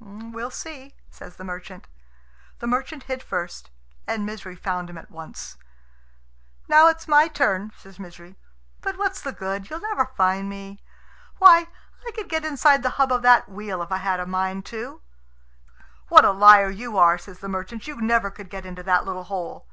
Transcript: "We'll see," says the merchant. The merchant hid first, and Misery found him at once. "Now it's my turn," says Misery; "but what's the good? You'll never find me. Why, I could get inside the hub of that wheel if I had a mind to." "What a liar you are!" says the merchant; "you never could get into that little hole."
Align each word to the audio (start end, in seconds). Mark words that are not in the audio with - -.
"We'll 0.00 0.50
see," 0.50 0.94
says 1.10 1.36
the 1.36 1.44
merchant. 1.44 1.86
The 2.60 2.66
merchant 2.66 3.02
hid 3.02 3.22
first, 3.22 3.68
and 4.06 4.24
Misery 4.24 4.56
found 4.56 4.88
him 4.88 4.96
at 4.96 5.10
once. 5.10 5.58
"Now 6.66 6.88
it's 6.88 7.06
my 7.06 7.28
turn," 7.28 7.72
says 7.76 7.98
Misery; 8.00 8.38
"but 8.80 8.96
what's 8.96 9.20
the 9.20 9.32
good? 9.34 9.68
You'll 9.68 9.82
never 9.82 10.06
find 10.06 10.48
me. 10.48 10.82
Why, 11.36 11.66
I 12.06 12.10
could 12.12 12.30
get 12.30 12.42
inside 12.42 12.82
the 12.82 12.88
hub 12.96 13.12
of 13.12 13.20
that 13.20 13.50
wheel 13.50 13.82
if 13.82 13.92
I 13.92 13.98
had 13.98 14.18
a 14.18 14.24
mind 14.24 14.64
to." 14.72 15.02
"What 16.08 16.24
a 16.24 16.30
liar 16.32 16.70
you 16.70 16.96
are!" 16.96 17.18
says 17.18 17.40
the 17.40 17.48
merchant; 17.50 17.86
"you 17.86 18.00
never 18.00 18.30
could 18.30 18.48
get 18.48 18.64
into 18.64 18.82
that 18.84 19.04
little 19.04 19.24
hole." 19.24 19.66